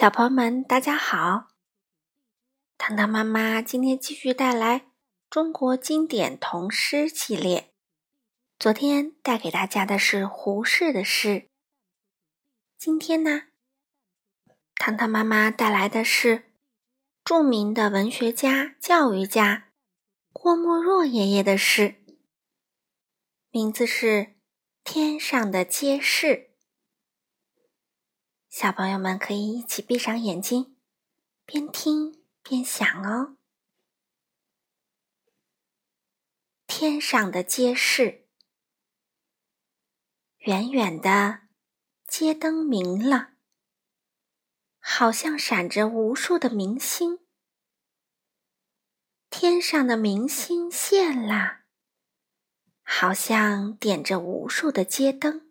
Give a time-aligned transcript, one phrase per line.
[0.00, 1.48] 小朋友们，大家好！
[2.78, 4.86] 糖糖妈妈今天继续带来
[5.28, 7.74] 中国经典童诗系列。
[8.58, 11.50] 昨天带给大家的是胡适的诗，
[12.78, 13.48] 今天呢，
[14.76, 16.50] 糖糖妈妈带来的是
[17.22, 19.68] 著名的文学家、教育家
[20.32, 21.96] 郭沫若爷爷的诗，
[23.50, 24.06] 名字是
[24.82, 26.26] 《天上的街市》。
[28.50, 30.76] 小朋友们可以一起闭上眼睛，
[31.46, 33.36] 边听边想哦。
[36.66, 38.26] 天上的街市，
[40.38, 41.42] 远远的
[42.08, 43.34] 街灯明了，
[44.80, 47.20] 好像闪着无数的明星。
[49.30, 51.60] 天上的明星现了，
[52.82, 55.49] 好像点着无数的街灯。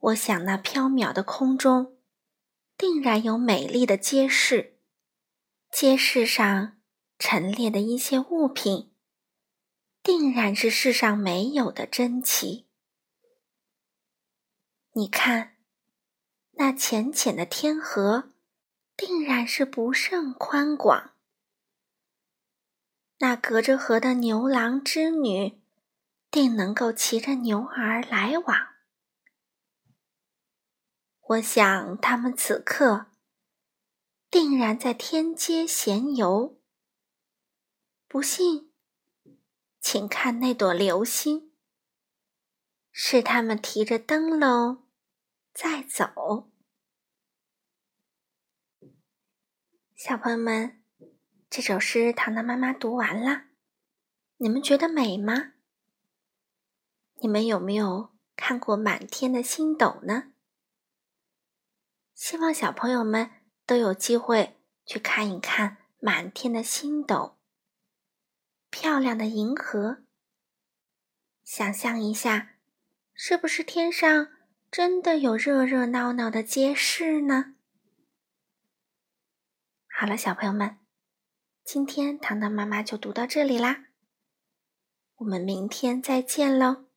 [0.00, 1.98] 我想，那缥缈的空中，
[2.78, 4.78] 定然有美丽的街市。
[5.70, 6.80] 街市上
[7.18, 8.92] 陈列的一些物品，
[10.02, 12.66] 定然是世上没有的珍奇。
[14.92, 15.56] 你看，
[16.52, 18.32] 那浅浅的天河，
[18.96, 21.12] 定然是不甚宽广。
[23.18, 25.60] 那隔着河的牛郎织女，
[26.30, 28.70] 定能够骑着牛儿来往。
[31.30, 33.06] 我想，他们此刻
[34.28, 36.60] 定然在天街闲游。
[38.08, 38.72] 不信，
[39.80, 41.52] 请看那朵流星，
[42.90, 44.88] 是他们提着灯笼
[45.54, 46.50] 在走。
[49.94, 50.82] 小朋友们，
[51.48, 53.44] 这首诗糖糖妈妈读完了，
[54.38, 55.52] 你们觉得美吗？
[57.20, 60.29] 你们有没有看过满天的星斗呢？
[62.20, 63.30] 希望小朋友们
[63.64, 67.38] 都有机会去看一看满天的星斗、
[68.68, 70.02] 漂亮的银河。
[71.42, 72.56] 想象一下，
[73.14, 74.28] 是不是天上
[74.70, 77.54] 真的有热热闹闹的街市呢？
[79.88, 80.78] 好了，小朋友们，
[81.64, 83.86] 今天糖糖妈妈就读到这里啦，
[85.16, 86.89] 我们明天再见喽。